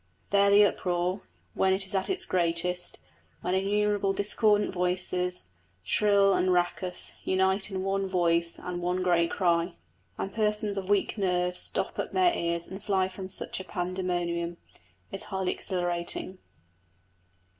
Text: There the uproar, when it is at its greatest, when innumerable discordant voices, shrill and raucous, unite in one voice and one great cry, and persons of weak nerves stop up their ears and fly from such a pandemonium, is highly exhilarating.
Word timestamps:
There 0.31 0.49
the 0.49 0.63
uproar, 0.65 1.21
when 1.53 1.73
it 1.73 1.85
is 1.85 1.93
at 1.93 2.09
its 2.09 2.25
greatest, 2.25 2.97
when 3.41 3.53
innumerable 3.53 4.13
discordant 4.13 4.73
voices, 4.73 5.51
shrill 5.83 6.33
and 6.33 6.51
raucous, 6.51 7.13
unite 7.23 7.69
in 7.69 7.83
one 7.83 8.07
voice 8.07 8.57
and 8.57 8.81
one 8.81 9.03
great 9.03 9.29
cry, 9.29 9.75
and 10.17 10.33
persons 10.33 10.75
of 10.75 10.89
weak 10.89 11.19
nerves 11.19 11.61
stop 11.61 11.99
up 11.99 12.13
their 12.13 12.33
ears 12.33 12.65
and 12.65 12.83
fly 12.83 13.09
from 13.09 13.29
such 13.29 13.59
a 13.59 13.63
pandemonium, 13.63 14.57
is 15.11 15.25
highly 15.25 15.51
exhilarating. 15.51 16.39